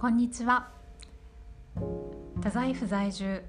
[0.00, 0.70] こんにちは。
[2.36, 3.42] 太宰府在住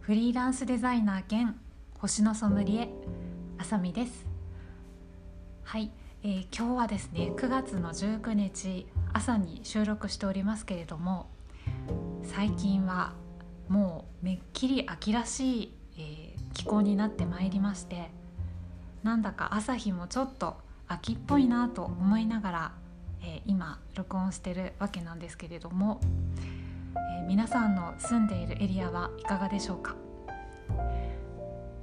[0.00, 1.54] フリーランスデザイナー兼
[2.00, 2.88] 星のソムリエ
[3.56, 4.26] あさみです。
[5.62, 5.92] はい、
[6.24, 11.30] えー、今日はですね9月の19日朝に収録しておりますけれども
[12.24, 13.12] 最近は
[13.68, 18.10] もうめっきり秋らしい、えー、気候になってまいりまして
[19.04, 20.56] なんだか朝日もちょっと
[20.88, 22.81] 秋っぽいなと思いながら
[23.22, 26.00] えー、今録音してるわけなんですけれども、
[26.94, 29.94] えー、皆さんの住んでいるエリアはいかがでしょうか？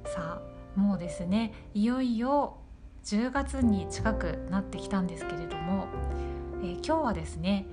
[0.05, 2.57] さあもうですねいよいよ
[3.05, 5.87] 10月に近くなってきたんですけれども、
[6.61, 7.65] えー、今日はですね、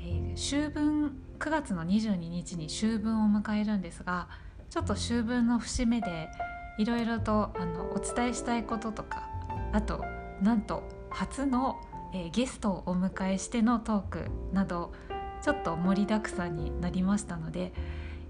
[0.00, 4.28] え秋分9月の22日に秋分を迎えるんですが
[4.70, 6.28] ちょっと秋分の節目で
[6.78, 9.28] いろいろとあのお伝えしたいこととか
[9.72, 10.04] あと
[10.40, 11.80] なんと初の
[12.12, 14.92] えー、ゲストをお迎えしてのトークなど
[15.42, 17.72] ちょっと盛りだくさんになりましたので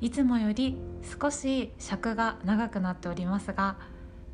[0.01, 0.77] いつもより
[1.21, 3.77] 少し尺が長くなっておりますが、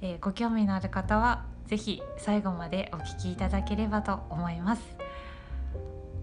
[0.00, 4.82] えー、ご興味のある方は是非最後までお聴きいただければと思います、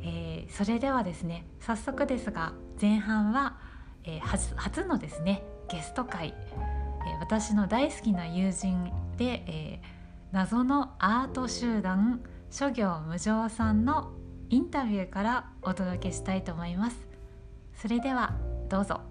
[0.01, 3.57] えー、それではですね早速ですが前半は、
[4.03, 6.33] え、初のですねゲスト会、え
[7.19, 9.81] 私の大好きな友人で、え
[10.31, 12.21] 謎のアート集団
[12.57, 14.13] 諸行無常さんの
[14.49, 16.95] インタビューからお届けしたいと思います。
[17.75, 18.33] それでは
[18.69, 19.01] どうぞ。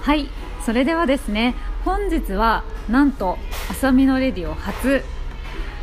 [0.00, 0.28] はい
[0.64, 3.36] それではですね本日はなんと
[3.78, 5.04] 「さみのレディオ」初。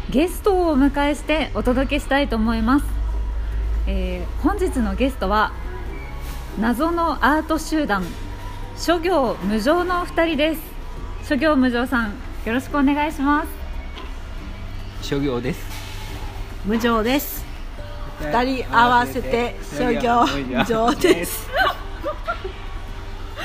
[0.10, 2.86] ゲストをお迎えしてお届けしたいと思います、
[3.88, 5.52] えー、本日のゲストは
[6.59, 8.03] 謎のアート集団
[8.78, 10.62] 諸行無常のお二人です。
[11.28, 12.14] 諸行無常さん
[12.46, 13.47] よろしくお願いします。
[15.02, 15.66] 諸行です。
[16.66, 17.46] 無常です。
[18.19, 21.50] 二人合わせて諸行無常です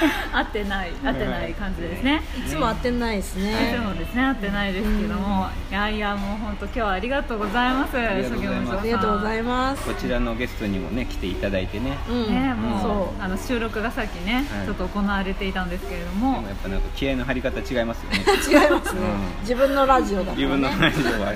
[0.32, 2.22] 合ってない合ってない感じですね。
[2.38, 3.72] いつも合ってないですね。
[3.72, 7.96] いつもですね合ってないですけども、いやいやもう本当今日はありがとうございます。
[7.98, 9.84] ありがとうございます。
[9.84, 16.42] こちらのゲストにもね来ていただいてね、ねもうあの収録がさっきね、ちょっと行われていたんですけれども。
[16.48, 18.20] やっぱなんか気合の張り方違いますよね。
[18.48, 19.00] 違いますね、
[19.42, 21.32] 自分のラジオだから自分のラジオは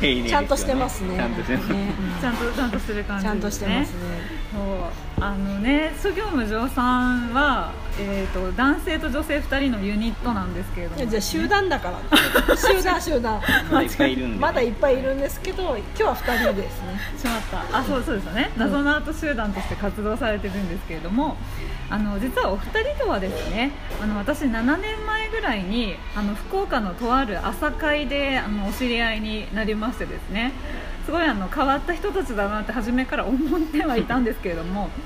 [0.00, 1.16] ちゃんとしてますね。
[1.16, 2.20] ちゃんとしてます。
[2.20, 3.98] ちゃんとちゃんとする感じちゃんとしてますね。
[4.52, 12.56] そうあのね、諸行無常さんはえっ、と男性と女性二人のユニットなんですけれども、じゃあ集団だから。
[12.56, 13.40] 集 団集団。
[13.70, 14.38] まだいっぱいいるんで。
[14.38, 17.00] まだいっぱいいるんですけど、今日は二人ですね。
[17.18, 17.40] しまっ
[17.72, 17.78] た。
[17.78, 18.50] あ、そうそうですよね。
[18.56, 21.36] 謎のアート集団として活動されてるんですけれども、
[21.90, 30.52] あの実はお二人とはですね、あの私7年前ぐらいにあの福岡のとある朝会であのお知り合いになりましてですね。
[31.04, 34.90] すごいあの変わった人たちだなって初めから思ってはいたんですけれども。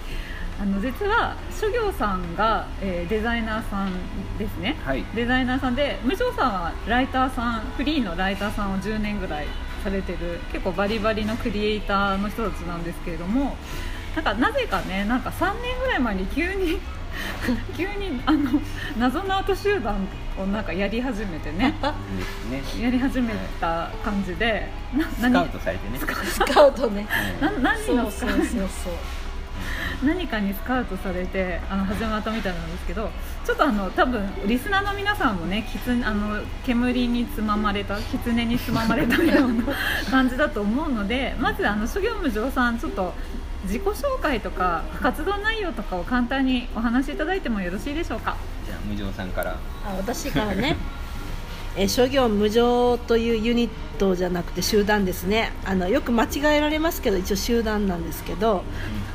[0.60, 3.90] あの実は諸行さんが、えー、デザイナーさん
[4.38, 9.46] ですね、はい、デザイナーさんで無常さんはライターさんフリーのライターさんを10年ぐらい
[9.82, 13.56] されてる結構バリバリのクリエイターの人たちなんですけれども
[14.14, 16.78] なんかなぜかねなんか3年ぐらい前に急に
[17.76, 18.60] 急にあの
[18.98, 20.06] 謎のアート集団
[20.38, 21.74] をなんかやり始めてね。
[22.80, 24.68] やり始めた感じで
[25.18, 25.98] スカウトされてね。
[25.98, 26.88] スカウト。
[26.88, 27.06] ね。
[27.40, 28.42] な何のスカウト
[30.02, 33.10] 何かにスカウトされてあの始まったみたいなんですけど
[33.44, 39.64] ちょっとあの多分リスナーの皆さんもねきつあの煙につままれた狐につままれたような
[40.10, 43.14] 感じだと思うのでまずあの諸行無常さんちょっと
[43.64, 48.36] 自己紹介とか活動内容とかを簡単にお話しいただいてもよろしいでしょうか？
[48.66, 49.52] じゃあ無常さんから。
[49.52, 50.76] あ私からね。
[51.74, 55.52] え諸行無常というユニットじゃなくて集団ですね。
[55.64, 58.62] あのよく間違えられますけど一応集団なんですけど、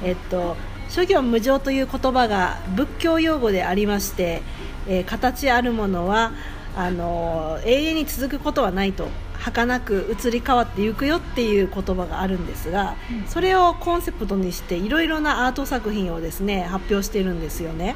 [0.04, 0.58] えっと
[0.90, 4.42] 諸行無常という言葉が仏教用語でありまして、
[4.88, 6.32] えー、形あるものは
[6.76, 9.08] あの永遠に続くことはないと
[9.52, 17.96] 儚く移り変わっていくよっていう言葉があるんですが、うん、それをコンセプトにしていろいろなアート作品をですね発表しているんですよね。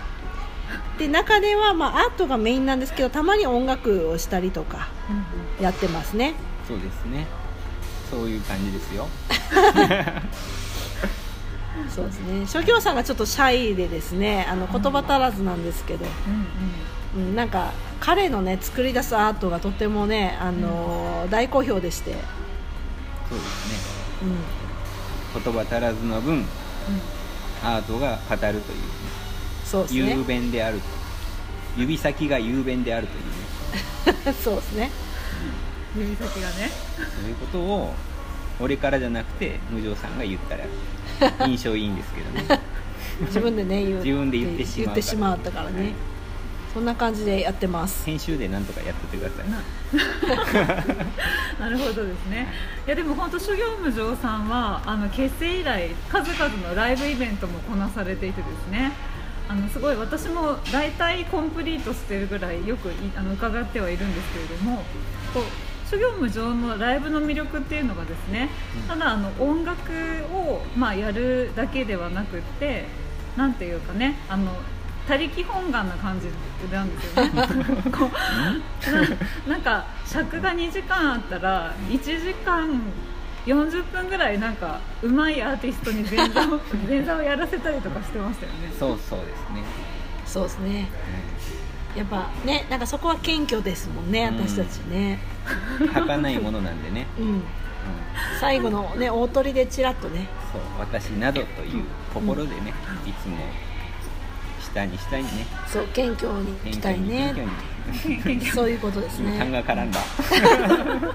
[0.98, 4.88] で中では、まあ、アートがメインなんですけどたまに音楽をしたりとか
[5.60, 6.36] やってますね、
[6.70, 7.28] うん、そうですね。
[8.10, 9.08] そういう感じですよ。
[11.90, 12.46] そうですね。
[12.48, 16.06] 諸行さんがちょっとシャイでですねあの言葉足らずなんですけど、
[17.16, 17.72] うん、うん、なんか
[18.02, 22.16] 彼のね作り出すアートがとてもねあの、うん、大好評でして。
[23.30, 23.72] そうです
[24.26, 24.30] ね、
[25.42, 26.44] 言葉足らずの分う
[27.64, 28.62] アートが語るという
[29.64, 30.16] そうですね。
[30.18, 30.84] 雄弁であると。
[31.78, 34.34] 指先が雄弁であるというね。
[34.44, 34.92] そうですね。
[35.98, 36.70] ん、指先がね。
[36.98, 37.94] そういうことを
[38.60, 42.62] 俺からじゃなくて無常さんが言ったら 印象いいんですけどね。
[43.28, 44.04] 自分でね言う。
[44.04, 45.94] 自分で言ってしまうから言ってしまったからね、
[46.74, 48.06] そんな感じでやってます。
[48.06, 49.50] 編集でなんとかやっててください。
[51.60, 52.48] なるほどですね。
[52.88, 52.90] い。
[52.90, 58.94] やでも本当諸行無常さんはあの結成以来数々のライブイベントもこなされていてですね。
[59.50, 64.86] あのすごい私も大体コンプリートしてるぐらいよくいあの伺ってはいるんですけれども
[65.34, 68.48] こう諸行無常のライブの魅力っていうのがですね
[68.88, 69.92] ただあの音楽
[70.34, 72.86] を、まあ、やるだけではなくって
[73.36, 74.56] なんていうかねあの
[75.08, 76.28] 他力本願な感じ
[76.72, 77.32] なんですよね。
[77.92, 78.10] こ
[79.48, 82.82] うななんか尺が2時間あったら1時間
[83.46, 88.72] 40分ぐらいなんか上手いアーティストに前座を 前座をやらせたりとかしてましたよね。
[88.78, 89.64] そうそうですね、
[90.26, 90.90] そうですね。
[91.96, 94.48] やっぱねなんかそこは謙虚ですもんねうん。
[94.48, 95.20] 私たちね。
[95.82, 97.26] うん儚いものなんでね、うん。
[97.26, 97.44] うん。
[98.40, 100.28] 最後のね大鳥でちらっとね。
[100.54, 101.84] そう私などという
[102.14, 102.74] 心でね、
[103.06, 103.38] いつも
[104.74, 105.30] 下に下にね。
[105.68, 107.34] そう謙虚にいきたいね。
[107.36, 108.46] 謙虚に。
[108.52, 109.38] そういうことですね。
[109.38, 110.00] 痰が絡んだ。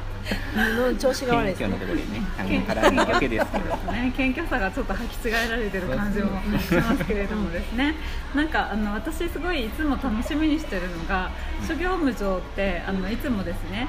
[0.57, 1.69] うん調子が悪いですね。
[1.69, 3.93] 謙虚のところにね痰が絡んだわけですけど。
[3.93, 7.95] ね、 謙虚さがちょっと履き違えられてる感じもしますけれどもですね。
[8.35, 11.31] なんかあの私すごいいつも楽しみにしてるのが
[11.67, 13.89] 諸行無常ってあのいつもですね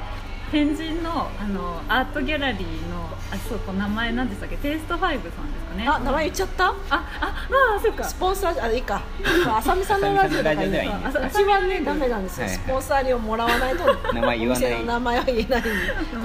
[0.52, 4.56] 天神のあのアートギャラリーのあそうこう名前なんでしたっけ？
[4.58, 5.86] テイストファイブさんですかね。
[5.88, 6.66] あ名前言っちゃった？
[6.70, 8.04] ああああそうか。
[8.06, 9.02] スポンサーあいいか。
[9.48, 12.64] あさみさんのラジオだから浅見さんのラジオではいい一番ねダメなんですよ、はいはい。
[12.66, 14.66] スポンサー料もらわないと名前言わない。
[14.66, 15.62] お店の名前は言えない。
[15.62, 15.70] んで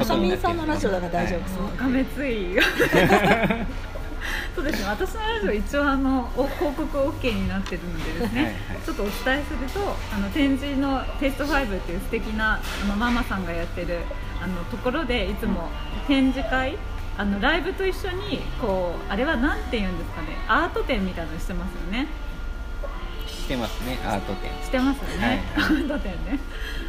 [0.00, 1.38] あさみさんのラジオだから大丈夫。
[1.40, 2.56] ですね、がめつい
[4.54, 4.87] そうですね。
[4.87, 8.84] 私のラジオ一応あのお広告 OK になってるのでですねはいはい。
[8.84, 14.00] ちょっとお伝えするとあの天神のテスト5っていう素敵なあのママさんがやってる
[14.43, 15.69] あのところでいつも
[16.06, 16.76] 展示会
[17.16, 22.08] あのライブと一緒にこうあれはなんて言うんですかねアート展みたいなのしてますよね。
[23.26, 24.50] してますねアート展。
[24.62, 25.64] してますよね、はい。
[25.64, 26.38] アート展ね。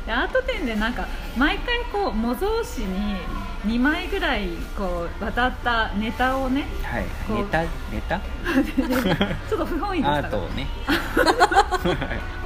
[0.05, 1.07] でアート展でなんか
[1.37, 3.15] 毎回こう模造紙に
[3.65, 7.05] 2枚ぐらいこう渡ったネタをねはい。
[7.27, 7.61] こうネタ？
[7.63, 7.69] ネ
[8.09, 8.19] タ？
[9.49, 10.17] ちょっと不本意でした。
[10.19, 10.67] アートをね。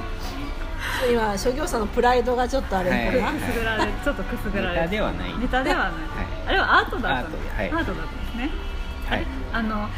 [1.10, 3.34] 今諸行さんのプライドがちょっとあれかな、はい。
[3.34, 4.80] くすぐられちょっとくすぐられ。
[4.80, 5.38] ネタではない。
[5.38, 5.90] ネタではない、
[6.46, 7.82] あれはアートだったんですアートはい。
[7.82, 8.50] アートだったんですね、
[9.08, 9.26] はい。
[9.52, 9.88] あの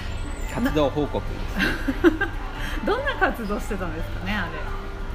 [0.54, 1.26] 活動報告。
[1.26, 1.34] で
[2.10, 2.26] すね
[2.84, 4.52] どんな活動してたんですかねあれ。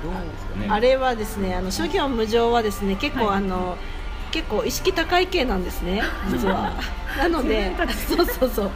[0.04, 0.68] どうですかね。
[0.70, 3.38] あれはですねあの諸行無常はですね結構、はい。
[3.38, 3.78] あの
[4.36, 6.74] 結構意識高い系なんですね 実は。
[7.18, 7.72] なので
[8.06, 8.72] そうそうそう。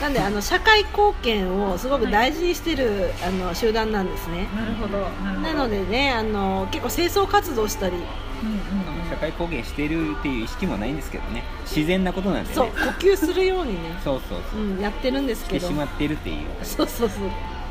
[0.00, 4.48] なんであの社会貢献をすごく大事にしてる、あの集団なんですね。
[4.56, 5.52] なるほどなるほど。
[5.52, 7.96] なのでねあの結構清掃活動したり。
[7.96, 9.10] うんうんうん。
[9.10, 11.44] 社会貢献してるっていう意識もないんですけどね。
[11.66, 12.54] 自然なことなんでね。
[12.54, 12.72] そう呼
[13.06, 14.60] 吸するようにね、 そうそうそう。
[14.62, 15.66] うん、やってるんですけど。
[15.66, 16.36] してしまってるっていう。
[16.62, 17.28] そうそうそう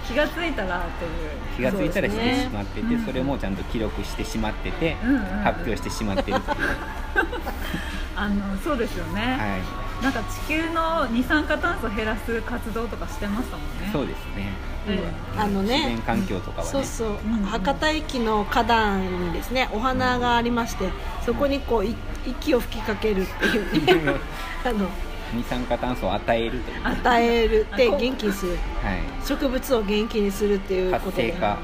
[0.08, 1.12] 気がついたらっていう。
[1.56, 3.06] 気がついたらしてしまっててうん。
[3.06, 5.24] それもちゃんと記録してしまっててうんうんうん。
[5.44, 6.58] 発表してしまってるっていう。
[8.16, 10.04] あのそうですよね、はい。
[10.04, 13.90] なんか地球の二酸化炭素減らす活動とかしてましたもんね。
[13.92, 14.54] そうですね。
[14.88, 15.00] え
[15.34, 15.40] うん。
[15.40, 16.72] あの自然ね環境とかはね。
[16.72, 19.70] そうそう、んうん博多駅の花壇にですね。
[19.74, 20.90] お花がありまして
[21.26, 24.14] そこにこうい息を吹きかけるっていうね。
[24.66, 24.88] あの
[25.36, 26.82] 二酸化炭素を与えるという。
[26.84, 28.52] あ与えるって元気にする。
[28.82, 29.02] はい。
[29.26, 31.32] 植物を元気にするっていうことで。
[31.32, 31.58] 活性化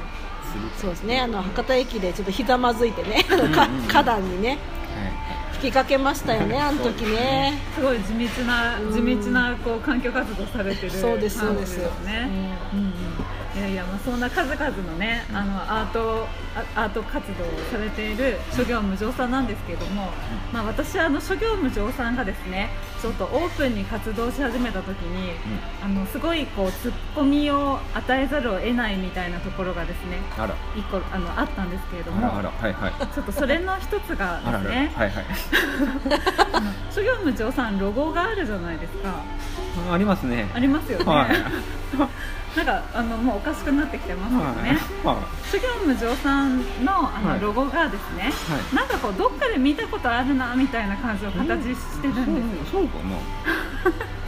[0.52, 1.20] するそうですね。
[1.20, 3.88] あの博多駅でちょっとひざまずいてねあのかうんうんうん。
[3.88, 4.56] 花壇にねは
[5.52, 7.58] 吹きかけましたよねあの時ね。
[7.74, 8.08] すごい地
[8.38, 8.92] 道なうん。
[8.92, 12.92] 地道なこう環境活動されてるそうですそうです感じね、うんうん。
[13.60, 20.10] いやいやまあそんな数々のねあのアートあアート活動をされている諸行無常さんなんですけれども、
[20.52, 25.32] まあ、私はあの諸行無常さんがですねちょっとオープンに活動し始めた時に、
[25.82, 30.54] あのすごいこうツッコミを与えざるを得ないみたいなところがですねあら。
[30.76, 33.14] 一個あのあったんですけれどもあらあらはいはい。
[33.14, 34.92] ちょっとそれの一つがですね
[36.90, 39.22] 諸行無常さんロゴがあるじゃないですか。
[39.90, 40.50] ありますね。
[40.54, 41.28] ありますよね、はい。
[42.56, 45.16] なんかあのもうおかしくなってきてますよね、は
[45.50, 46.49] 諸行無常さん
[46.84, 47.40] のあの、はい。
[47.40, 48.28] ロゴがですね、は
[48.72, 48.74] い。
[48.76, 53.16] なんかこうどっかで見たことあるなみたいな感じの形してるんですよ、そうそ うかな。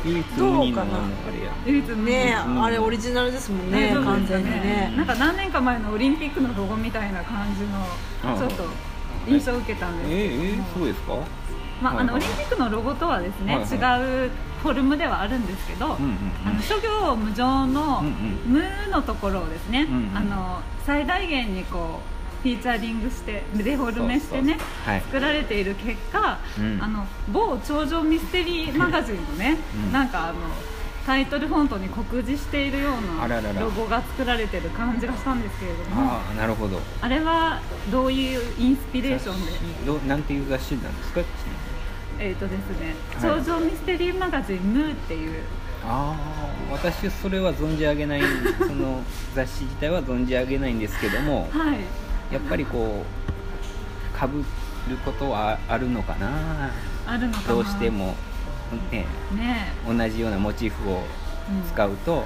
[0.05, 4.95] 唯一無二のあのあれや唯一ねうんあれオリジナルですもんねそうですよ完全にね。
[4.97, 7.63] なんか何年か前のオリンピックのロゴみたいな感じ
[8.27, 8.65] のあちょっと
[9.29, 10.65] 印象を受けたんですえー、えけども。
[10.65, 11.15] ー、そうですか？
[11.81, 12.27] まあ、あのオはい。
[12.27, 14.31] リンピックのロゴとはですね、はいは違う
[14.63, 16.09] フォルムではあるんですけど、うんうんうん。
[16.47, 18.03] あの諸行無常の
[18.47, 20.17] 無のところをですね、うんうん。
[20.17, 24.59] あの最大限にこうフィーチャリングしてデフォルメしてね
[25.07, 26.83] 作られている結果、うん。
[26.83, 29.93] あの某頂上ミステリーマガジンのね、うん。
[29.93, 30.39] なんかあの
[31.05, 36.79] タイトルフォントに酷似しているようなロゴが作られてる感じがしたんですけれどもああなるほど。
[37.01, 40.09] あれはどういうインスピレーションで？
[40.09, 41.21] なんていう雑誌なんですか？
[42.25, 43.43] えっ、とですね「はい。
[43.45, 45.43] 頂上ミステリーマガジンムー」っていう。
[45.85, 48.23] ああ私それは存じ上げない
[48.57, 49.03] その
[49.35, 51.79] 雑誌自体は存じ上げないんですけどもはい。
[52.33, 53.05] やっぱりこ
[54.15, 56.71] うかぶることはあるのかな？
[57.05, 57.49] あるのかな？
[57.49, 58.15] どうしても、
[58.93, 59.73] ね、ね。
[59.87, 61.03] 同じようなモチーフを
[61.51, 62.25] え、うん使うと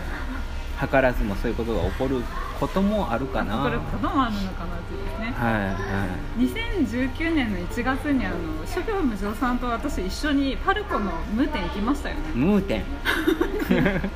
[0.81, 2.23] 図らずもそういうことが起こる
[2.61, 3.63] こともあるかな。
[3.63, 5.53] これこともあるのかなっていうですねはい。
[5.69, 6.07] は
[6.39, 12.25] 2019年の1月にあの諸行無常さんと私一緒にパルコのムー店行きましたよいね。
[12.35, 12.85] ムー店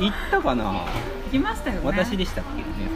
[0.00, 0.86] 行ったかな、行
[1.30, 1.82] きましたよね。
[1.84, 2.62] 私でしたっけ？
[2.62, 2.88] ね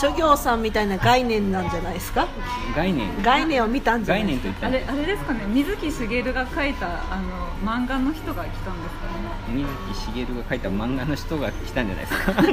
[0.00, 2.28] 諸行さんみたいな概念なんじゃないですか？
[2.76, 3.22] 概念？
[3.22, 4.24] 概念を見たんじゃない？
[4.24, 4.68] 概念と言ったら？
[4.68, 5.44] あれあれですかね？
[5.48, 9.06] 水木しげるが書いたあの漫画の人が来たんですか
[9.52, 9.64] ね？
[9.64, 12.42] 水木しげるが書いた漫画の人が来たんじゃないですか？
[12.42, 12.44] い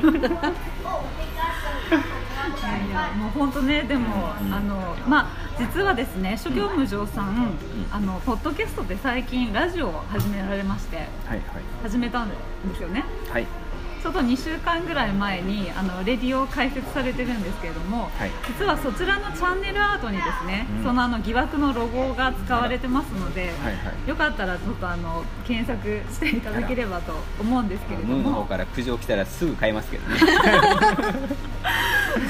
[2.64, 4.54] やいやもう本当ねでも、うん。
[4.54, 5.28] あのまあ
[5.60, 7.58] 実はですね諸行無常さん、
[7.92, 11.42] あのポッドキャストで最近ラジオを始められましてはい
[11.84, 12.36] 始めたんで
[12.76, 13.04] すよね。
[13.30, 13.63] はいはい
[14.04, 18.32] ちょうど2週間ぐらい前にあのレディオを開設されてるんですけれども、はい。
[18.46, 20.84] 実はそちらのチャンネルアートにですね、うん。
[20.84, 24.10] そのあの疑惑のロゴが使われてますので、はいはい。
[24.10, 30.20] よかったらちょっとあの検索していただければと思うんですけれどムーの方もから苦情来たらすぐ買いますけどね。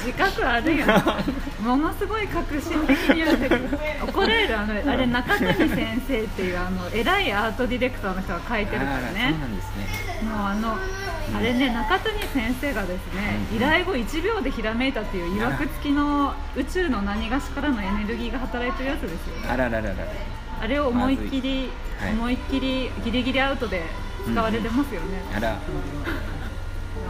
[0.05, 0.85] 自覚あるよ
[1.59, 3.61] ものすごい革新的にやってる。
[4.07, 10.13] 怒られるあのあれ中谷先生っていうあの偉いアートディレクターの人が書いてるからあらそうねなんですね。
[10.23, 10.77] もうあの
[11.35, 13.57] あれね中谷先生がですね、うん。
[13.57, 19.49] 依頼後1秒でひらめいたっていう曰く付きの宇宙の何がしからのエネルギーが働いてるやつですよね。
[19.49, 19.95] あらららら。
[20.61, 22.13] あれを思いっきり、まはい。
[22.13, 23.83] 思いっきりギリギリアウトで
[24.25, 25.49] 使われてますよね、あら。
[25.49, 25.57] な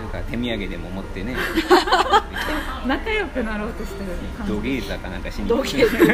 [0.05, 1.35] んか手土産でも持ってね。
[2.87, 4.53] 仲良くなろうとしてる感じ。
[4.53, 5.47] 土下座かなんかしに。
[5.47, 6.13] 土下 土下座。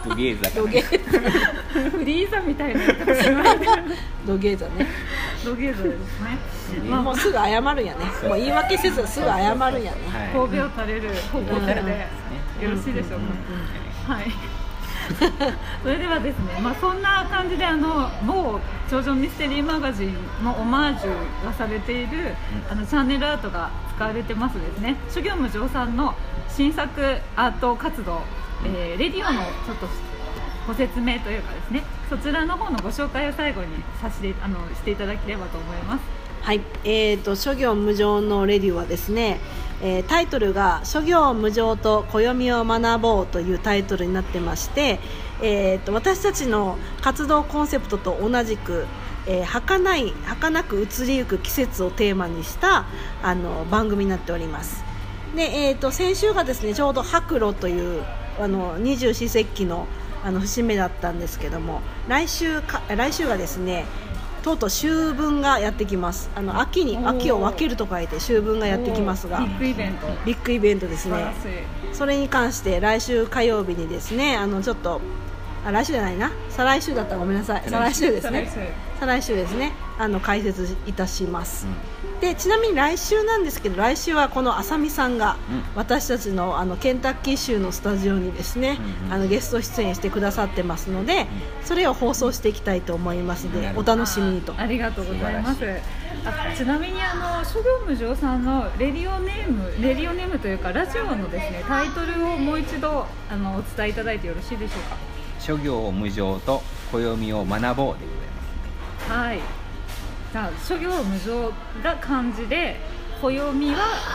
[0.00, 0.88] 土下座か土なんか。
[0.88, 1.58] 下
[1.90, 3.70] フリーザみたいなやつがしまれてる
[4.26, 4.86] 土下座ね
[5.44, 6.38] 土下座ですね、
[6.82, 8.04] うんまあ もうすぐ謝るんやね。
[8.28, 9.90] もう言い訳せずすぐ謝るんやね。
[10.12, 10.48] はい。
[10.48, 12.08] 神戸を垂れる方向性でね
[12.60, 13.20] よろしいでしょう
[14.06, 14.24] か、 はい。
[15.82, 22.34] それではですね、まあ、そんな感じであの某頂上ミステリーマガジンのオマージュがされている、
[22.70, 26.14] あのチャンネルアートが使われてますですね諸行無常さんの
[26.48, 26.90] 新作
[27.36, 28.20] アート活動、
[28.64, 29.86] えーレディオのちょっと
[30.68, 33.68] ご説明というかですねそちらの方のご紹介を最後に
[34.02, 36.02] させてあのしていただければと思います。
[36.42, 39.40] はい、えー、と諸行無常のレディはですね、
[39.82, 45.00] えータイトルが「諸行無常と暦を学ぼう」というタイトルになってまして、
[45.40, 48.86] えー、と私たちの活動コンセプトと同じく、
[49.26, 52.84] えー、儚い儚く移りゆく季節をテーマにした
[53.22, 54.84] あの番組になっております。
[55.34, 58.02] で、えー、と先週がですねちょうど白露という
[58.40, 59.86] あの二十四節気の
[60.28, 63.86] あの節目だったんですけども来週か来週がですね
[64.42, 66.30] とうとう秋分がやってきます。
[66.34, 70.06] あの秋に秋を分けると書いて秋分がやってきますがビッグイベント。
[70.24, 71.34] ビッグイベントですね。
[71.92, 75.00] それに関して来週火曜日にですねあのちょっと
[75.66, 76.30] あ来週じゃないな。
[76.50, 77.62] 再来週だったらごめんなさい。
[77.66, 78.48] 再来週ですね。
[79.00, 81.66] 再来週ですねあの解説いたします、
[82.20, 85.62] でちなみに来週なんですけど来週はこのあさみさんがうん。
[85.74, 89.12] 私たちのあのケンタッキー州のスタジオにですね、うんうん。
[89.12, 91.26] あのゲスト出演してくださってますので、
[91.64, 93.96] それを放送していきたいと思いますのでおど。
[93.96, 94.54] 楽しみにと。
[94.56, 95.64] ありがとうございます。
[96.24, 104.96] あちなみにあの諸行無常さんのレディオネームレディオネームというかラジオのですねタイトルをもう一度あのお伝えいただいてよろしいでしょうか？
[105.38, 109.12] 諸行無常と暦を学ぼうでございます。
[109.12, 109.38] はい
[110.32, 112.76] じゃあ諸行無常が漢字で
[113.20, 113.46] 暦は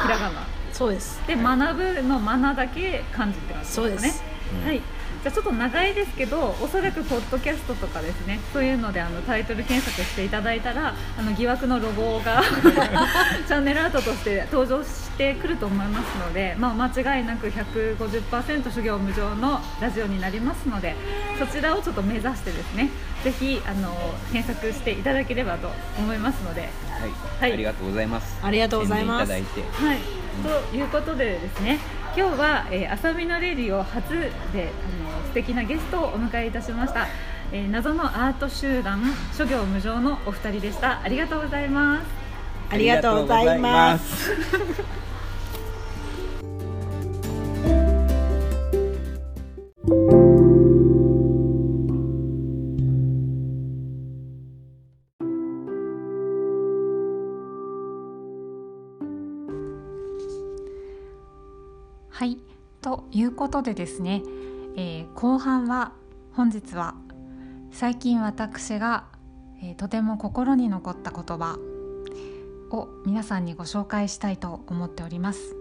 [0.03, 0.45] ひらがな。
[0.71, 4.23] そうですで学ぶの学だけ漢字って感じですかねそうです
[4.61, 4.81] うんはい
[5.23, 12.43] じゃあちょっと長いですけどおそらくポッドキャストとかですねそういうのであのタイトル検索していただいたらあの疑惑のロゴが
[13.47, 20.93] チャンネルアートとして登場してくると思いますので、まあ、間違いなく150%修行無常のラジオになりますので
[21.39, 22.89] そちらをちょっと目指してですね
[23.23, 23.95] ぜひあの
[24.33, 26.61] 検索していただければと思いますので。
[26.61, 27.53] はい、はい。
[27.53, 28.37] ありがとうございます。
[28.43, 29.27] ありがとうございます。
[29.27, 29.85] 宣伝いただいて。
[29.85, 31.79] はい、ということでですね
[32.15, 35.02] 今日は、えー、あさみのレディを初であのス
[35.33, 37.07] 素敵なゲストをお迎えいたしました、
[37.51, 39.01] えー、謎のアート集団
[39.35, 41.01] 諸行無常のお二人でした。
[41.01, 42.05] ありがとうございます。
[42.69, 44.31] ありがとうございます。
[62.11, 62.37] はい。
[62.83, 64.21] ということでですね、
[64.75, 65.93] えー、後半は
[66.31, 66.95] 本日は
[67.71, 69.05] 最近私が、
[69.61, 71.59] えー、とても心に残った言葉
[72.71, 75.55] を皆さんにご紹介したいと思っております、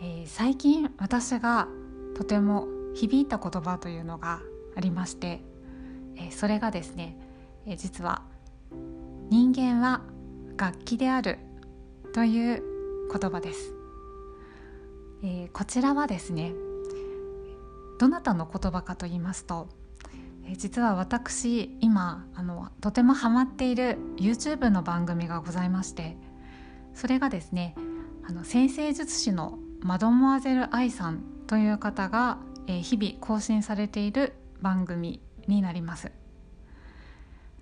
[0.00, 1.68] えー、最近私が
[2.14, 4.40] とても響いた言葉というのが
[4.74, 5.40] ありまして、
[6.16, 7.18] えそれがですね、
[7.66, 8.22] え実は
[9.28, 10.02] 人間は
[10.56, 11.38] 楽器である
[12.14, 12.62] という
[13.12, 13.74] 言葉です。
[15.22, 16.52] えー、こちらはですね
[17.98, 19.68] どなたの言葉かと言いますと、
[20.56, 26.16] 実は私今あのとてもハマっている YouTube の番組がございまして
[26.94, 27.74] それがですね
[28.28, 32.38] あの先生術師のマドモアゼル愛さんという方が、
[32.68, 36.12] え、日々更新されている番組になります。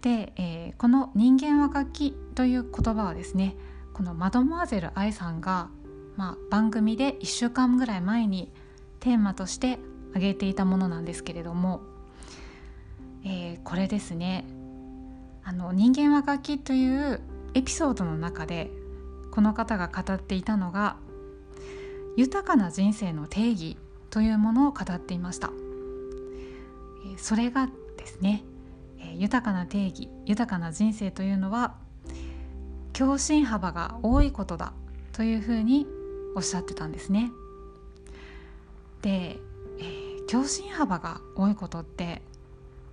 [0.02, 3.56] で、えー、この「人間は楽器」という言葉はですね
[3.94, 5.70] このマドモアゼル愛さんが
[6.16, 8.52] まあ、番組で1週間ぐらい前に
[9.00, 9.78] テーマとして
[10.14, 11.82] 挙げていたものなんですけれども、
[13.24, 14.44] えー、これですね
[15.44, 17.20] あの「人間は楽器」という
[17.54, 18.70] エピソードの中で
[19.30, 20.96] この方が語っていたのが
[22.16, 23.76] 豊かな人生の定義
[24.10, 25.50] というものを語っていました。
[27.12, 28.44] えそれがですね
[29.16, 31.74] 豊かな定義豊かな人生というのは
[32.92, 34.72] 共振幅が多いことだ
[35.12, 35.86] というふうに
[36.36, 37.32] おっしゃってたんですね。
[39.02, 39.38] で、
[40.30, 42.22] 共振幅が多いことって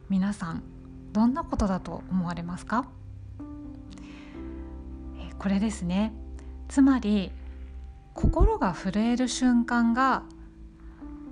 [0.10, 0.64] 皆さん
[1.14, 2.88] どんなことだと思われますか、
[5.18, 6.14] え、これですね
[6.68, 7.32] つまり
[8.14, 10.24] 心が震える瞬間が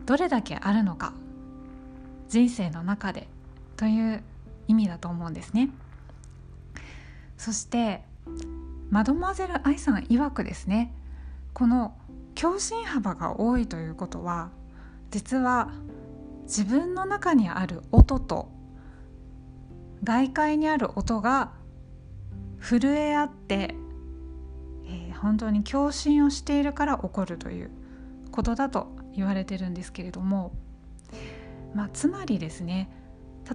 [0.05, 1.13] どれだけあるのか
[2.29, 3.27] 人生の中で
[3.77, 4.23] という
[4.67, 5.69] 意味だと思うんですね。
[7.37, 8.03] そして
[8.89, 10.93] マドモアゼル・アイさん曰くですね
[11.53, 11.95] この
[12.35, 14.49] 共振幅が多いということは
[15.11, 15.69] 実は
[16.49, 18.49] 自分の中にある音と
[20.03, 21.53] 外界にある音が
[22.59, 23.75] 震え合って、
[24.87, 27.69] えー、本当に共振をしているから起こるという
[28.31, 30.53] ことだと言われてるんですけれども、
[31.75, 32.89] まあ、つまりですね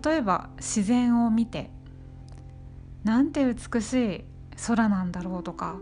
[0.04, 1.70] 例えば自然を見て
[3.02, 4.24] なんて美しい
[4.68, 5.80] 空なんだろうとか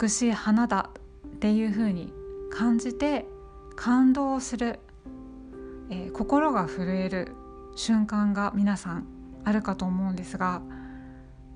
[0.00, 0.90] 美しい花だ
[1.26, 2.12] っていうふうに
[2.52, 3.26] 感じて
[3.74, 4.80] 感動する、
[5.90, 7.32] えー、心が震える
[7.76, 9.06] 瞬間が皆さん
[9.44, 10.62] あるかと思うんですが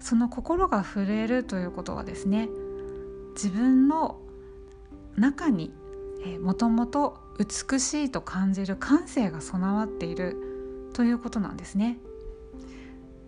[0.01, 2.49] その心が震えるということはですね
[3.35, 4.19] 自分の
[5.17, 5.73] 中に
[6.41, 10.37] もともと美しいと感じる感性が備わっている
[10.95, 11.99] ということなんですね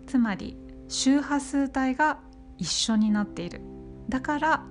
[0.07, 2.19] つまり周波数帯が
[2.57, 3.61] 一緒になっている
[4.09, 4.63] だから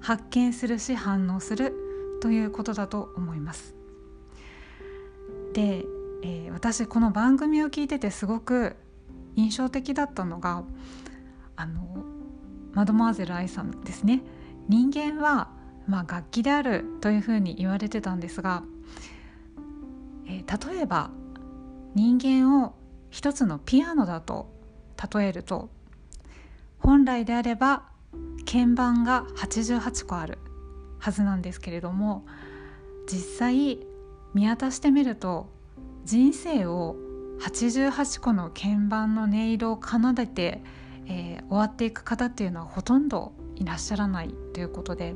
[0.00, 1.74] 発見するし反応する
[2.20, 3.74] ということだと思います。
[5.54, 5.86] で、
[6.22, 8.74] えー、私この番組を聞いててすごく
[9.36, 10.64] 印象的だったのが
[11.54, 12.04] あの
[12.72, 14.20] マドモアゼル愛さんですね。
[14.68, 15.50] 人間は、
[15.86, 18.64] まあ、楽器であるというふうに言われてたんですが、
[20.26, 21.10] えー、例えば
[21.94, 22.74] 人間を
[23.10, 24.52] 一つのピアノだと
[25.14, 25.70] 例えると
[26.80, 27.84] 本来であれば
[28.44, 30.38] 鍵盤が88個ある
[30.98, 32.26] はずなんですけれども
[33.06, 33.86] 実際
[34.34, 35.48] 見渡してみると
[36.04, 36.96] 人生を
[37.40, 40.62] 88個の鍵盤の音色を奏でて、
[41.06, 45.14] えー、終わっていく方っていうのはほとんどいらっしゃらないということで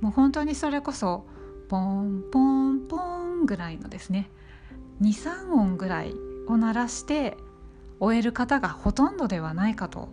[0.00, 1.26] もう本当にそれこそ
[1.68, 4.30] ポンポンポンぐらいのですね
[5.00, 6.14] 23音ぐらい
[6.46, 7.36] を鳴らして
[8.00, 10.08] 終える方がほとんどではないかと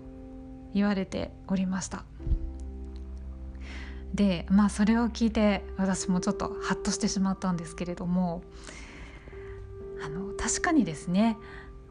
[0.74, 2.06] 言われておりました。
[4.14, 8.44] でまあそれを聞いて私もちょっとハッとしてしまったんですけれども
[10.04, 11.38] あの確かにですね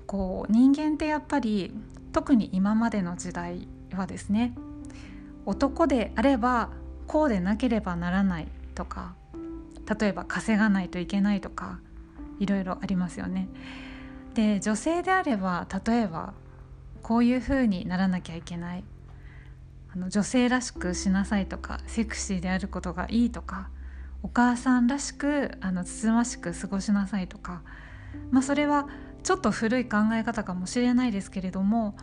[0.07, 1.73] こう人間ってやっぱり
[2.13, 4.55] 特に今までの時代はですね
[5.47, 6.71] 男であれば
[7.07, 9.15] こうでなければならないとか
[10.01, 11.81] 例えば稼がないといけないとか
[12.39, 13.49] いろいろありますよね。
[14.35, 16.35] で女性であれば例えば
[17.03, 18.85] こういう風にならなきゃいけない
[19.93, 23.71] あの女性らしくしなさいとかセクシーであることがいいとか
[24.23, 27.63] お母さんらしくあのつつましく過ごしなさいとか、
[28.31, 28.89] まあ、それは
[29.23, 31.97] ちょっと古い考え方かもしれないですけれども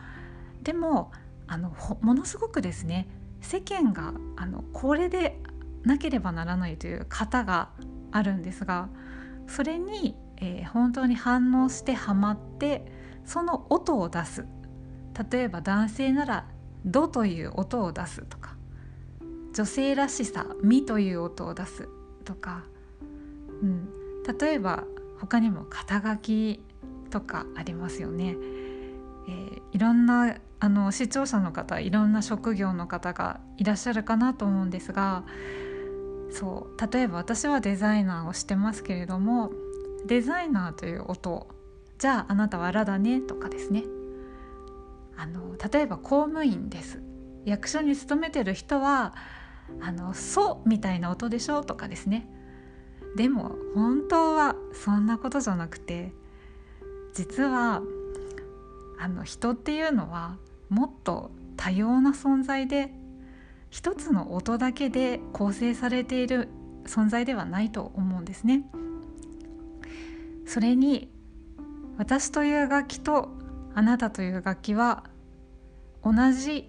[0.63, 1.12] でも
[1.47, 3.08] あのものすごくですね
[3.41, 5.39] 世間があのこれで
[5.84, 7.69] なければならないという型が
[8.12, 8.89] あるんですが
[9.47, 12.86] それに、えー、本当に反応してハマって
[13.23, 14.45] その音を出す。
[15.32, 16.45] 例えば男性なら
[16.85, 18.55] 「ド」という音を出すとか
[19.53, 21.89] 女性らしさ「み」という音を出す
[22.23, 22.63] とか、
[23.61, 23.87] うん、
[24.37, 24.83] 例えば
[25.19, 26.63] 他にも肩書き
[27.09, 28.35] とかありますよね。
[29.29, 35.23] えー、いろんなあの視聴者の方いろんな職業の方がいらっしゃるかなと思うんですが
[36.31, 36.91] そう。
[36.91, 39.51] 例えば私はデザイナーをしてますけれども
[40.05, 41.47] デザイナーという音
[41.97, 43.83] じゃああなたはラだねとかですね。
[45.17, 47.01] あの例えば公務員です
[47.45, 49.15] 役所に勤めてる人は
[49.82, 52.30] あの「そ」みたいな音でしょうとかですね
[53.15, 56.13] でも本当はそんなことじゃなくて
[57.13, 57.82] 実は
[58.99, 60.38] あの人っていうのは
[60.69, 62.93] もっと多様な存在で
[63.69, 66.49] 一つの音だけで構成されている
[66.86, 68.69] 存在ではないと思うんですね。
[70.45, 71.12] それに
[71.97, 73.37] 私という楽器と
[73.77, 75.03] あなたという楽器は
[76.03, 76.67] 同じ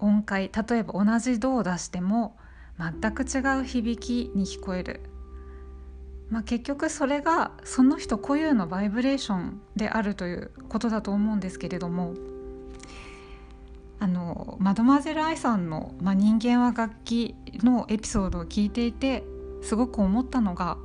[0.00, 2.38] 音階例えば同じ「ド」を出しても
[2.78, 5.02] 全く違う響きに聞こえる、
[6.30, 12.14] まあ、結局それがその人固有のバイブレーションであるということだと思うんですけれども
[13.98, 19.24] あのマドマゼル・アイさんの、まあ、人間は楽器のエピソードを聞いていて
[19.60, 20.78] すごく思ったのが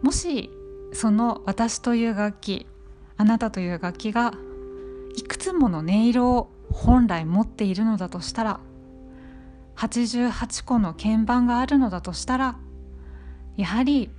[0.00, 0.48] もし
[0.94, 2.66] その私という楽器
[3.18, 4.32] あなたという楽器が
[5.16, 8.60] いくつもの音色を本来持っているのだとしたら
[9.76, 12.56] 88個の鍵盤があるのだとしたら
[13.56, 14.10] やはり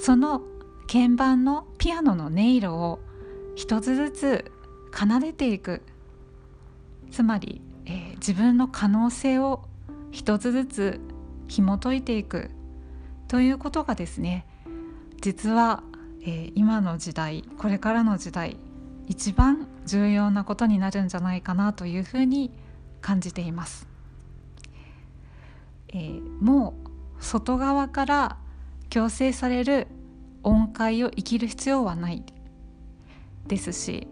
[0.00, 0.42] その
[0.90, 3.00] 鍵盤のピアノの音色を
[3.54, 4.52] 一つずつ
[4.92, 5.82] 奏でていく。
[7.10, 9.62] つまり、えー、自分の可能性を
[10.10, 11.00] 一つずつ
[11.46, 12.50] 紐解いていく
[13.28, 14.46] ということがですね
[15.20, 15.84] 実は、
[16.24, 18.56] えー、今の時代これからの時代
[19.06, 22.50] 一番重要なことになるんじゃないかなというふうに
[23.00, 23.86] 感じています。
[25.88, 26.74] えー、も
[27.18, 28.36] う外側から
[28.90, 29.86] 強制される
[30.42, 32.24] 音階を生きる必要はない
[33.46, 34.08] ですし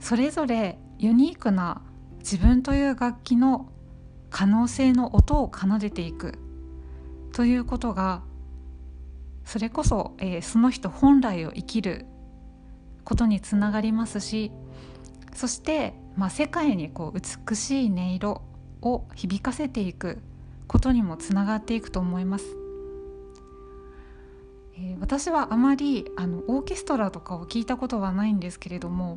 [0.00, 1.82] それぞれユニークな
[2.18, 3.68] 自分という楽器の
[4.30, 6.38] 可能性の音を奏でていく
[7.32, 8.22] ということが
[9.44, 12.06] それこそ、えー、その人本来を生きる
[13.04, 14.50] ことにつながりますし
[15.34, 18.42] そして、まあ、世界にこう美しい音色
[18.82, 20.22] を響かせていく
[20.66, 22.44] ことにもつながっていくと思います。
[24.76, 29.16] えー、私はあまりあのオーケストラとかを聞いたことはないんですけれども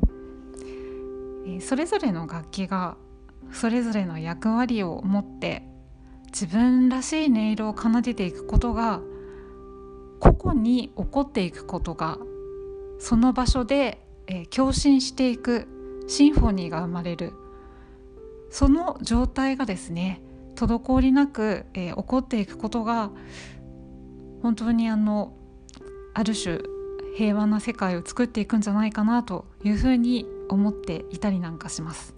[1.46, 2.96] えそれぞれの楽器が
[3.52, 5.62] それぞれの役割を持って
[6.26, 9.00] 自分らしい音色を奏でていくことが
[10.20, 12.18] 個々に起こっていくことが
[12.98, 15.68] その場所で、えー、共振していく
[16.08, 17.32] シンフォニーが生まれる
[18.50, 20.20] その状態がですね
[20.54, 23.10] 滞りなく、えー、起こっていくことが
[24.42, 25.32] 本当にあの
[26.14, 26.60] ある種
[27.16, 32.14] 平和な世界を作っていくんじゃないかなというふうに思っていたりなんかします。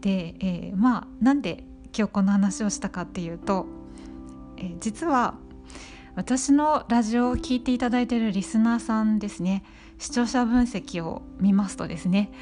[0.00, 1.64] で、えー、まあなんで
[1.96, 3.66] 今日この話をしたかっていうと、
[4.56, 5.34] えー、実は
[6.14, 9.64] 私のラジオを聴いていただいているリスナーさんですね
[9.98, 12.32] 視聴者分析を見ますとですね、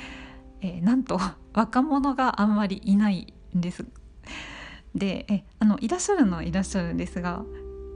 [0.61, 1.20] えー、なんと
[1.54, 3.85] 若者があんまりいないんです。
[4.94, 7.44] でえあのいらっしゃるのはいらっしゃるんですが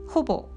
[0.07, 0.49] ほぼ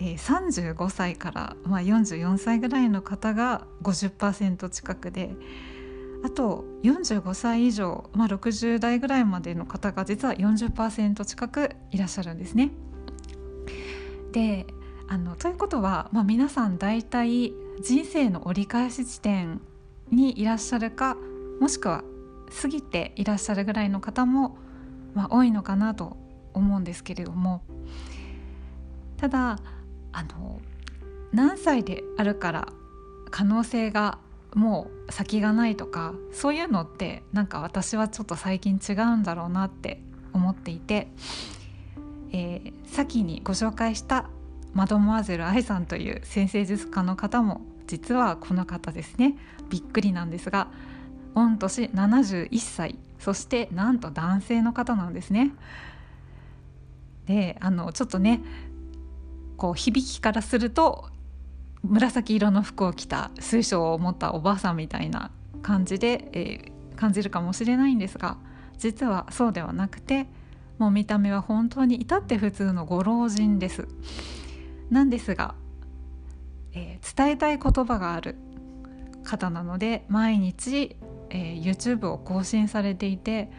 [0.00, 5.36] えー、35歳から、まあ、44歳ぐらいの方が50%近くで
[6.24, 12.70] あと45歳以上、まあ、60代ぐらいまでの方が実は40%近くいらっしゃるんですね。
[14.34, 14.66] で
[15.06, 19.60] あのということは、まあ、皆さん大体人生の折り返し地点
[20.10, 21.16] にいらっしゃるか
[21.60, 22.02] もしくは
[22.60, 24.58] 過ぎていらっしゃるぐらいの方も、
[25.14, 26.16] まあ、多いのかなと
[26.52, 27.62] 思うんですけれども。
[29.16, 29.58] ただ
[30.12, 30.60] あの
[31.32, 32.68] 何歳であるから
[33.30, 34.18] 可能性が
[34.54, 41.08] もう先がないとかそういうのってなんか私はちょっと最近違うんだろうなって思っていて、
[42.36, 44.28] えー、先にご紹介した
[44.72, 49.36] マドモアゼル愛さんという先生術家の方も実はこの方ですね
[49.70, 50.66] びっくりなんですが
[51.36, 55.52] 御年71歳そしてなんと男性の方なんですね。
[57.26, 58.40] であのちょっとね
[59.56, 61.08] こう響きからすると
[61.84, 65.30] 紫色の服を着た水晶を持ったおばあさんみたいな
[65.62, 68.36] 感じで、えー、感じるかもしれないんですが
[68.76, 70.26] 実はそうではなくて
[70.84, 73.88] もう見た目は本当に至って普通のご老人です。
[74.90, 75.54] なんですが、
[76.74, 78.36] えー、伝えたい言葉がある
[79.24, 80.98] 方なので毎日、
[81.30, 83.50] えー、YouTube を更新されていて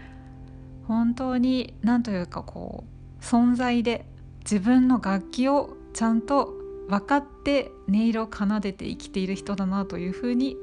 [0.88, 2.84] 本当に何というかこ
[3.20, 4.06] う存在で
[4.42, 6.54] 自分の楽器をちゃんと
[6.88, 10.58] 分かって音色を奏でて生きている人だなというふうに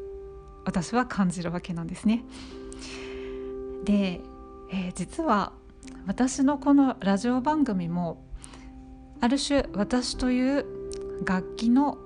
[0.64, 2.24] 私は感じるわけなんですね。
[3.82, 4.20] で、
[4.70, 5.54] えー、実は
[6.06, 8.24] 私のこのラジオ番組も
[9.20, 10.66] ある種私という
[11.24, 11.98] 楽器の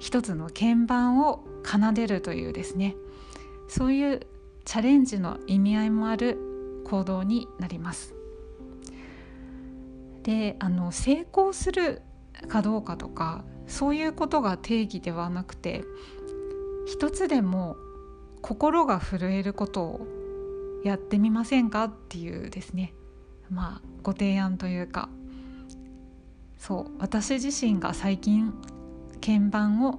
[0.00, 2.96] 一つの鍵盤を奏でるというですね
[3.68, 4.26] そういう
[4.64, 8.14] チャレンジの意味合いもある行動になります。
[10.22, 12.02] であの成功する
[12.48, 15.84] かどうかとかそういうことが定義ではなくて
[16.86, 17.76] 一つでも
[18.40, 20.06] 心が震えることを
[20.82, 22.94] やってみませんかっていうですね
[23.50, 25.08] まあご提案というか
[26.58, 28.52] そう私自身が最近
[29.20, 29.98] 鍵盤を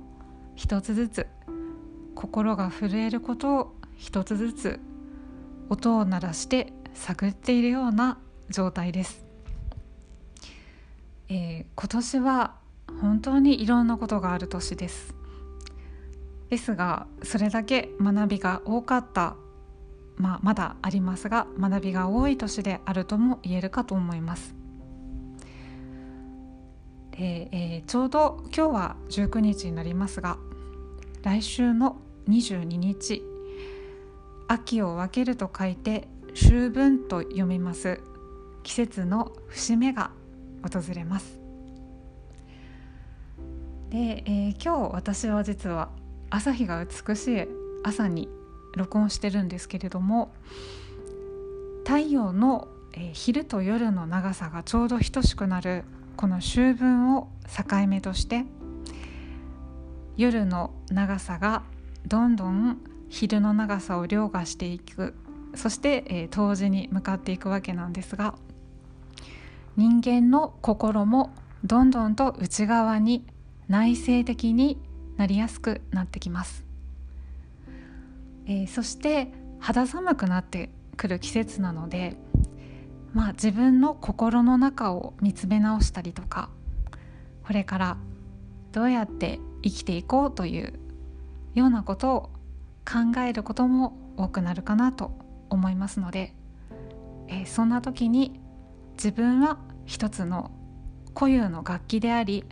[0.56, 1.28] 一つずつ
[2.16, 4.80] 心が震えることを一つずつ
[5.70, 8.18] 音を鳴らして探っているような
[8.50, 9.26] 状態です、
[11.30, 12.56] えー、今年は
[13.02, 15.16] 本当にいろんなことがある年です。
[16.50, 19.36] ですがそれだけ学びが多かった
[20.18, 24.56] まあ、まだありますが学びが多い年であるとも言えるかと思います。
[27.12, 30.38] で、えー、ちょうど今日は19日になりますが
[31.24, 31.98] 来週の
[32.28, 33.24] 22日
[34.48, 38.02] 秋を分けると書いて秋分と読みます。
[38.64, 40.12] 季節の節目が
[40.64, 41.40] 訪れます。
[43.90, 45.90] で、えー、今日私は実は
[46.30, 47.48] 朝日が美しい
[47.84, 48.28] 朝に
[48.76, 50.34] 録音してるんですけれども
[51.84, 55.84] 太陽の、え、昼と夜の長さがちょうど等しくなる
[56.18, 58.46] この秋分を境目として
[60.18, 61.64] 夜の長さが
[62.08, 65.14] どんどん昼の長さを凌駕していく
[65.56, 68.36] そして、え、冬至に向かっていくわけなんですが
[69.78, 71.34] 人間の心も
[71.64, 73.26] どんどんと内側に
[73.68, 74.78] 内省的に
[75.18, 76.65] なりやすくなってきます、
[78.46, 82.18] えー、そして肌寒くなってくる季節なので
[83.14, 86.50] まあ自分の心の中を見つめ直したりとか
[87.46, 87.98] これから
[88.72, 90.74] どうやって生きていこうという
[91.54, 92.22] ようなことを
[92.86, 95.12] 考えることも多くなるかなと
[95.50, 96.34] 思いますので、
[97.28, 98.40] えー、そんな時に
[98.94, 100.52] 自分は一つの
[101.14, 102.44] 固有の楽器であり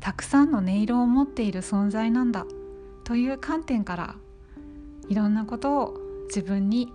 [0.00, 2.46] たくさんの音色を持っている存在なんだ
[3.04, 4.14] という観点から
[5.08, 6.92] いろんなことを自分に、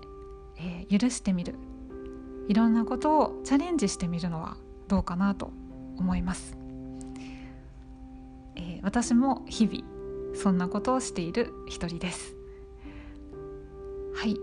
[0.57, 1.55] えー、許してみる。
[2.47, 5.51] いろんなことをチャレンジしてみるのはどうかなと
[5.97, 6.57] 思います、
[8.55, 12.35] えー、私も日々そんなことをしている一人です。
[14.15, 14.37] はい。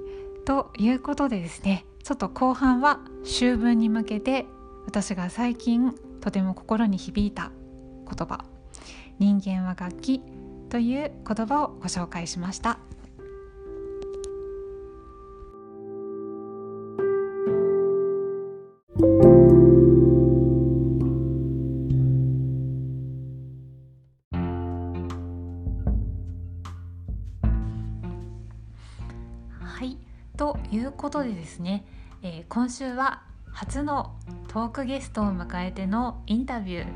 [0.45, 4.47] ということでですねちょっと後半は秋分に向けて
[4.87, 7.53] 私が最近とても心に響いた
[8.07, 8.45] 言葉
[9.19, 10.23] 「人間は楽器」
[10.71, 12.79] という言葉をご紹介しました。
[30.41, 31.85] ということでですね、
[32.23, 34.15] えー、今週は初の
[34.49, 36.87] トークゲストを迎えてのインタビュー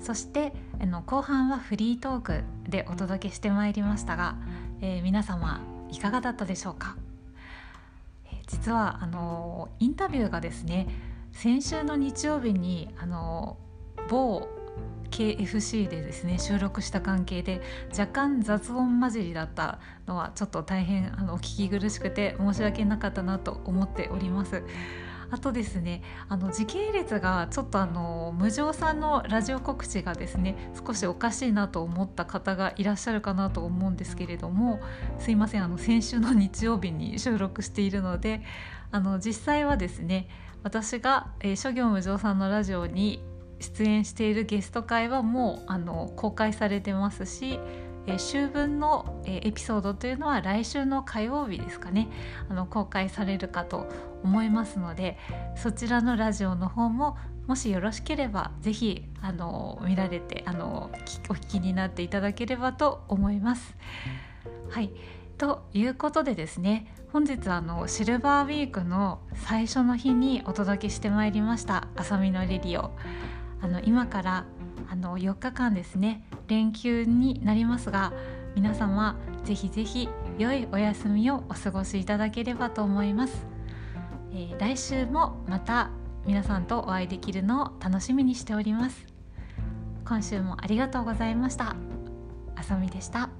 [0.00, 4.36] そしてあの後半はフリートークでお届けしてまいりましたが、
[4.80, 6.96] えー、皆様いかがだったでしょうか、
[8.32, 10.88] えー、実はあのインタビューがですね
[11.32, 13.58] 先週の日曜日にあの
[14.08, 14.48] 某
[15.10, 24.62] KFC でですね収録した関係で若干雑音混じりだったのはちょっと大変あのお聞き苦しくて申し訳なかったなと思っております。
[25.32, 34.80] あとですねあの時系列がちょっとあの無常さんのラジオ告知がですね少しおかしいなと思った方がいらっしゃるかなと思うんですけれども
[35.18, 38.42] すいませんあの先週の日曜日に収録しているので
[38.90, 40.28] あの実際はですね
[40.62, 43.22] 私が、えー、諸行無常さんのラジオに
[43.60, 47.60] 出演しているゲスト会はもうあの公開されてますし、
[48.06, 52.08] えー、秋分の、えー、エピソードというのは来週の火曜日ですかね。
[52.48, 53.88] あの公開されるかと
[54.24, 55.18] 思いますので
[55.56, 60.90] そちらのラジオの方ももしよろしければぜひあの見られてあの
[61.28, 63.76] お聞きになっていただければと思います。
[64.70, 64.90] はい。
[65.36, 72.90] ということでですね本日あのシルバーウィークの最初の日にお届けしてまいりました「あさみのレディオ」
[73.60, 74.44] あの今から
[74.90, 78.12] あの4日間ですね連休になりますが
[78.54, 83.46] 皆様ぜひぜひ良いお休みをお過ごしいただければと思います、
[84.32, 85.90] えー、来週もまた
[86.26, 89.06] 皆さんとお会いできるのを楽しみにしております。
[90.04, 91.76] 今週もありがとうございました。
[92.56, 93.30] あさみでした。